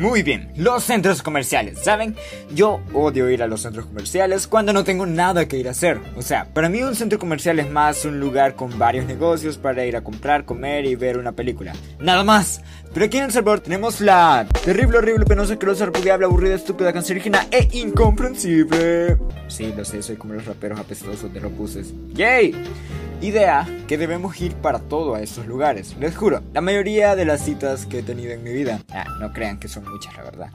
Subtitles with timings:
[0.00, 2.16] Muy bien, los centros comerciales, ¿saben?
[2.54, 6.00] Yo odio ir a los centros comerciales cuando no tengo nada que ir a hacer.
[6.16, 9.84] O sea, para mí un centro comercial es más un lugar con varios negocios para
[9.84, 11.74] ir a comprar, comer y ver una película.
[11.98, 12.62] Nada más.
[12.94, 17.46] Pero aquí en El Salvador tenemos la terrible, horrible, penosa, asquerosa, repudiable, aburrida, estúpida, cancerígena
[17.50, 19.18] e incomprensible.
[19.48, 21.52] Sí, lo sé, soy como los raperos apestosos de los.
[22.14, 22.54] ¡Yay!
[23.20, 25.94] Idea que debemos ir para todo a estos lugares.
[26.00, 29.32] Les juro, la mayoría de las citas que he tenido en mi vida, ah, no
[29.32, 30.50] crean que son muchas, la verdad,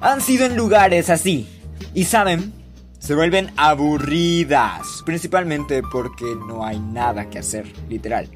[0.00, 1.48] han sido en lugares así.
[1.92, 2.52] Y saben,
[2.98, 8.28] se vuelven aburridas, principalmente porque no hay nada que hacer, literal.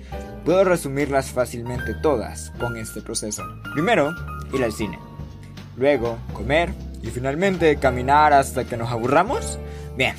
[0.45, 3.43] Puedo resumirlas fácilmente todas con este proceso.
[3.73, 4.15] Primero,
[4.53, 4.99] ir al cine.
[5.77, 6.73] Luego, comer.
[7.03, 9.59] Y finalmente, caminar hasta que nos aburramos.
[9.97, 10.15] Bien.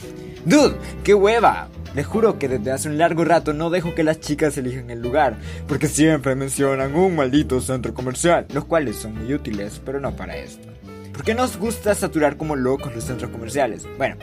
[0.45, 1.67] Dude, qué hueva.
[1.97, 5.01] Les juro que desde hace un largo rato no dejo que las chicas elijan el
[5.01, 5.35] lugar,
[5.67, 10.37] porque siempre mencionan un maldito centro comercial, los cuales son muy útiles, pero no para
[10.37, 10.69] esto.
[11.11, 13.87] ¿Por qué nos gusta saturar como locos los centros comerciales?
[13.97, 14.17] Bueno,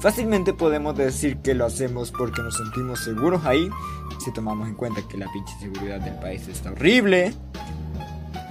[0.00, 3.68] fácilmente podemos decir que lo hacemos porque nos sentimos seguros ahí,
[4.18, 7.34] si tomamos en cuenta que la pinche seguridad del país está horrible,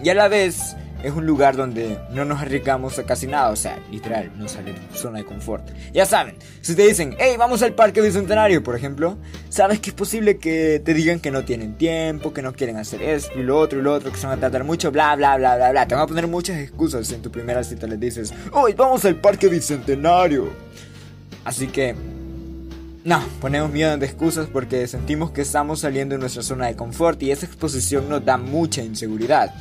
[0.04, 0.69] y a la vez
[1.04, 4.74] es un lugar donde no nos arriesgamos a casi nada, o sea, literal, no sale
[4.74, 5.68] de zona de confort.
[5.94, 9.18] Ya saben, si te dicen, hey, vamos al parque bicentenario, por ejemplo,
[9.50, 13.02] sabes que es posible que te digan que no tienen tiempo, que no quieren hacer
[13.02, 15.38] esto y lo otro y lo otro, que se van a tratar mucho, bla, bla,
[15.38, 15.88] bla, bla, bla.
[15.88, 19.06] Te van a poner muchas excusas si en tu primera cita les dices, hoy vamos
[19.06, 20.50] al parque bicentenario.
[21.46, 21.96] Así que
[23.06, 27.22] no, ponemos miedo de excusas porque sentimos que estamos saliendo de nuestra zona de confort
[27.24, 29.54] y esa exposición nos da mucha inseguridad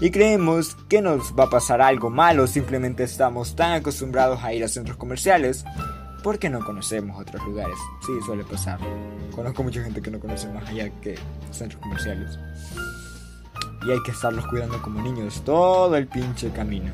[0.00, 4.62] y creemos que nos va a pasar algo malo, simplemente estamos tan acostumbrados a ir
[4.62, 5.64] a centros comerciales
[6.22, 7.76] porque no conocemos otros lugares.
[8.04, 8.78] Sí, suele pasar.
[9.34, 11.14] Conozco mucha gente que no conoce más allá que
[11.50, 12.38] centros comerciales.
[13.86, 16.90] Y hay que estarlos cuidando como niños todo el pinche camino.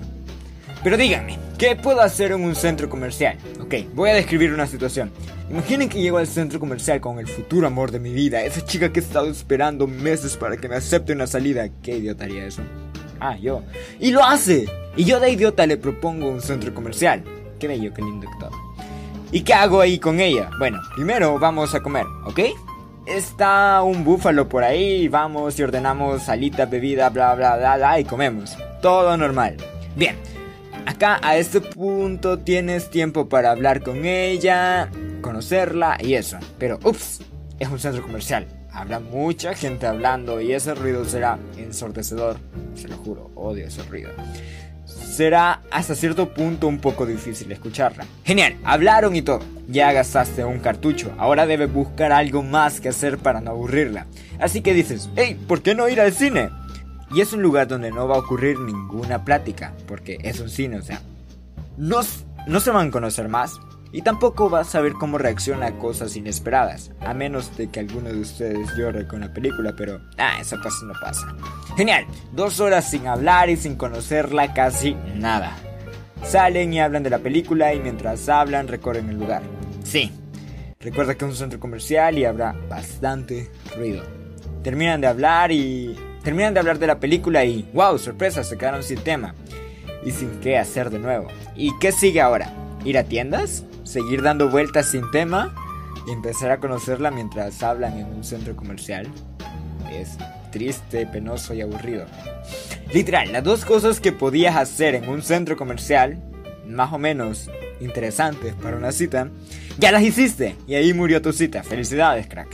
[0.85, 3.39] Pero díganme, ¿qué puedo hacer en un centro comercial?
[3.61, 5.11] Ok, voy a describir una situación.
[5.49, 8.93] Imaginen que llego al centro comercial con el futuro amor de mi vida, esa chica
[8.93, 11.69] que he estado esperando meses para que me acepte una salida.
[11.83, 12.63] ¿Qué idiota haría eso?
[13.25, 13.63] Ah, yo.
[14.01, 14.67] Y lo hace.
[14.97, 17.23] Y yo de idiota le propongo un centro comercial.
[17.61, 18.51] Qué bello, qué lindo todo.
[19.31, 20.51] ¿Y qué hago ahí con ella?
[20.59, 22.41] Bueno, primero vamos a comer, ¿ok?
[23.07, 28.05] Está un búfalo por ahí, vamos y ordenamos salita, bebida, bla, bla, bla, bla, y
[28.05, 28.57] comemos.
[28.83, 29.57] Todo normal.
[29.95, 30.17] Bien,
[30.85, 34.91] acá a este punto tienes tiempo para hablar con ella,
[35.21, 36.39] conocerla y eso.
[36.59, 37.21] Pero, ups,
[37.61, 38.49] es un centro comercial.
[38.73, 42.39] Habrá mucha gente hablando y ese ruido será ensordecedor.
[42.75, 44.11] Se lo juro, odio ese ruido.
[44.85, 48.07] Será hasta cierto punto un poco difícil escucharla.
[48.25, 49.41] Genial, hablaron y todo.
[49.69, 54.07] Ya gastaste un cartucho, ahora debes buscar algo más que hacer para no aburrirla.
[54.39, 56.51] Así que dices, hey, ¿por qué no ir al cine?
[57.15, 60.79] Y es un lugar donde no va a ocurrir ninguna plática, porque es un cine,
[60.79, 61.03] o sea,
[61.77, 62.01] no,
[62.47, 63.61] no se van a conocer más,
[63.93, 68.11] y tampoco vas a ver cómo reacciona a cosas inesperadas, a menos de que alguno
[68.11, 71.27] de ustedes llore con la película, pero ah, eso casi no pasa.
[71.77, 75.57] Genial, dos horas sin hablar y sin conocerla casi nada.
[76.25, 79.43] Salen y hablan de la película y mientras hablan recorren el lugar.
[79.85, 80.11] Sí,
[80.81, 84.03] recuerda que es un centro comercial y habrá bastante ruido.
[84.63, 85.97] Terminan de hablar y...
[86.23, 87.69] Terminan de hablar de la película y...
[87.75, 87.99] ¡Wow!
[87.99, 89.35] Sorpresa, se quedaron sin tema.
[90.05, 91.27] Y sin qué hacer de nuevo.
[91.57, 92.53] ¿Y qué sigue ahora?
[92.85, 93.65] ¿Ir a tiendas?
[93.93, 95.55] Seguir dando vueltas sin tema
[96.07, 99.07] y empezar a conocerla mientras hablan en un centro comercial.
[99.93, 100.17] Es
[100.51, 102.07] triste, penoso y aburrido.
[102.93, 106.23] Literal, las dos cosas que podías hacer en un centro comercial,
[106.67, 109.29] más o menos interesantes para una cita,
[109.79, 111.63] ya las hiciste y ahí murió tu cita.
[111.63, 112.49] Felicidades, crack.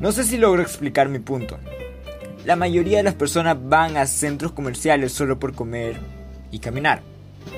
[0.00, 1.58] No sé si logro explicar mi punto.
[2.44, 6.00] La mayoría de las personas van a centros comerciales solo por comer
[6.50, 7.11] y caminar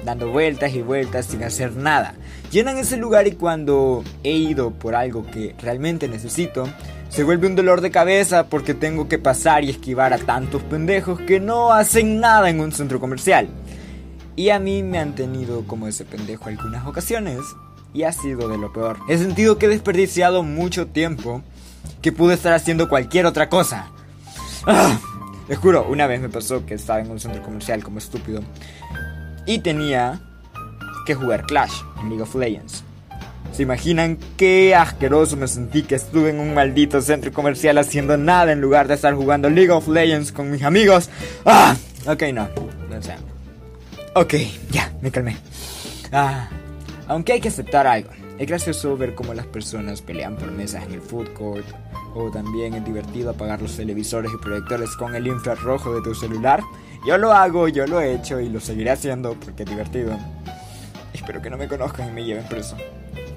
[0.04, 2.14] dando vueltas y vueltas sin hacer nada.
[2.50, 6.68] Llenan ese lugar y cuando he ido por algo que realmente necesito,
[7.08, 11.20] se vuelve un dolor de cabeza porque tengo que pasar y esquivar a tantos pendejos
[11.20, 13.48] que no hacen nada en un centro comercial.
[14.36, 17.40] Y a mí me han tenido como ese pendejo algunas ocasiones
[17.92, 18.98] y ha sido de lo peor.
[19.08, 21.42] He sentido que he desperdiciado mucho tiempo
[22.02, 23.92] que pude estar haciendo cualquier otra cosa.
[24.66, 24.98] ¡Ah!
[25.48, 28.42] Les juro, una vez me pasó que estaba en un centro comercial como estúpido
[29.46, 30.20] y tenía
[31.06, 32.84] que jugar Clash en League of Legends.
[33.52, 38.50] ¿Se imaginan qué asqueroso me sentí que estuve en un maldito centro comercial haciendo nada
[38.50, 41.08] en lugar de estar jugando League of Legends con mis amigos?
[41.44, 41.76] ¡Ah!
[42.06, 42.48] Ok, no.
[42.90, 43.14] no sé.
[44.14, 44.34] Ok,
[44.70, 45.36] ya, me calmé.
[46.10, 46.48] Ah,
[47.06, 48.10] aunque hay que aceptar algo.
[48.38, 51.66] Es gracioso ver cómo las personas pelean por mesas en el food court.
[52.16, 56.60] O también es divertido apagar los televisores y proyectores con el infrarrojo de tu celular
[57.06, 60.16] Yo lo hago, yo lo he hecho y lo seguiré haciendo porque es divertido.
[61.12, 62.76] Espero que no me conozcan y me lleven preso.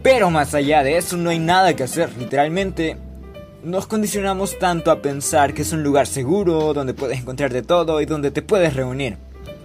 [0.02, 2.16] Pero más allá de eso no hay nada que hacer.
[2.18, 2.98] Literalmente
[3.64, 8.00] nos condicionamos tanto a pensar que es un lugar seguro, donde puedes encontrar de todo
[8.00, 9.18] y donde te puedes reunir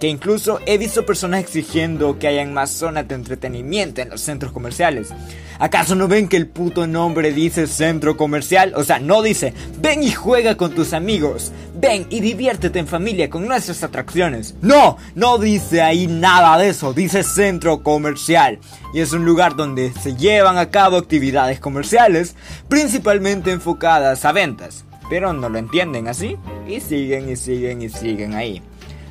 [0.03, 4.51] que incluso he visto personas exigiendo que hayan más zonas de entretenimiento en los centros
[4.51, 5.13] comerciales.
[5.59, 8.73] ¿Acaso no ven que el puto nombre dice centro comercial?
[8.75, 13.29] O sea, no dice, ven y juega con tus amigos, ven y diviértete en familia
[13.29, 14.55] con nuestras atracciones.
[14.61, 18.59] No, no dice ahí nada de eso, dice centro comercial.
[18.93, 22.35] Y es un lugar donde se llevan a cabo actividades comerciales,
[22.67, 24.83] principalmente enfocadas a ventas.
[25.09, 26.35] Pero no lo entienden así,
[26.67, 28.61] y siguen y siguen y siguen ahí.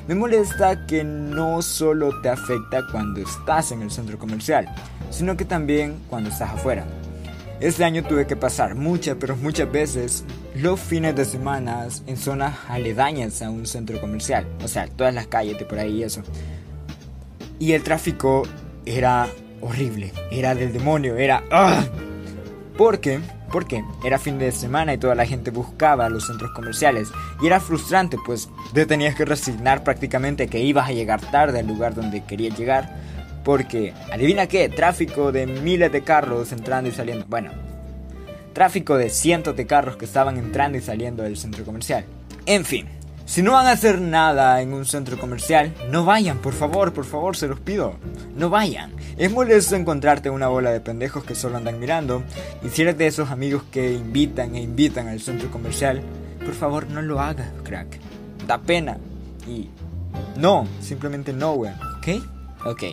[0.07, 4.67] Me molesta que no solo te afecta cuando estás en el centro comercial,
[5.09, 6.85] sino que también cuando estás afuera.
[7.61, 12.57] Este año tuve que pasar muchas, pero muchas veces los fines de semana en zonas
[12.67, 14.45] aledañas a un centro comercial.
[14.61, 16.21] O sea, todas las calles de por ahí y eso.
[17.57, 18.43] Y el tráfico
[18.85, 19.29] era
[19.61, 21.43] horrible, era del demonio, era...
[21.49, 21.85] ¡ah!
[22.77, 23.21] Porque
[23.53, 27.09] porque era fin de semana y toda la gente buscaba los centros comerciales
[27.39, 31.67] y era frustrante pues te tenías que resignar prácticamente que ibas a llegar tarde al
[31.67, 32.89] lugar donde querías llegar
[33.43, 37.51] porque adivina qué, tráfico de miles de carros entrando y saliendo, bueno,
[38.53, 42.05] tráfico de cientos de carros que estaban entrando y saliendo del centro comercial.
[42.45, 42.87] En fin,
[43.25, 47.05] si no van a hacer nada en un centro comercial, no vayan, por favor, por
[47.05, 47.95] favor, se los pido.
[48.35, 48.91] No vayan.
[49.17, 52.23] Es molesto encontrarte una bola de pendejos que solo andan mirando.
[52.63, 56.01] Y si eres de esos amigos que invitan e invitan al centro comercial,
[56.43, 57.99] por favor no lo hagas, crack.
[58.45, 58.97] Da pena.
[59.47, 59.69] Y
[60.37, 61.75] no, simplemente no, weón.
[61.97, 62.23] ¿Ok?
[62.65, 62.83] Ok.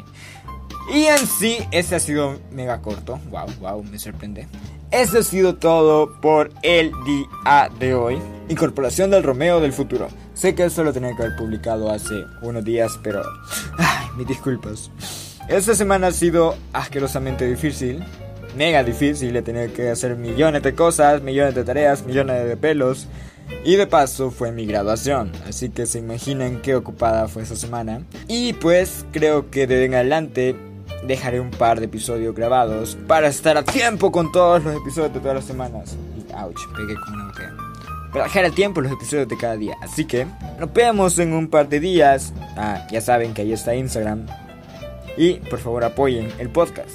[0.95, 3.19] Y en sí, ese ha sido mega corto.
[3.31, 4.47] Wow, wow, me sorprende.
[4.91, 8.19] Eso ha sido todo por el día de hoy.
[8.49, 10.09] Incorporación del Romeo del futuro.
[10.35, 13.23] Sé que eso lo tenía que haber publicado hace unos días, pero...
[13.79, 14.91] Ay, mis disculpas.
[15.49, 18.03] Esta semana ha sido asquerosamente difícil.
[18.57, 19.37] Mega difícil.
[19.37, 23.07] He tenido que hacer millones de cosas, millones de tareas, millones de pelos.
[23.65, 28.03] Y de paso fue mi graduación, así que se imaginen qué ocupada fue esa semana.
[28.27, 30.57] Y pues creo que de en adelante
[31.03, 35.21] dejaré un par de episodios grabados para estar a tiempo con todos los episodios de
[35.21, 35.97] todas las semanas.
[36.17, 37.55] Y ouch, pegué con una botella.
[38.13, 39.77] Para dejar a tiempo los episodios de cada día.
[39.83, 40.27] Así que
[40.59, 42.33] nos vemos en un par de días.
[42.57, 44.27] Ah, ya saben que ahí está Instagram.
[45.17, 46.91] Y por favor apoyen el podcast.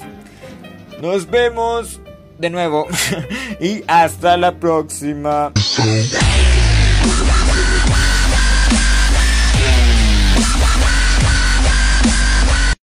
[1.02, 2.02] Nos vemos
[2.38, 2.88] de nuevo.
[3.60, 5.52] y hasta la próxima.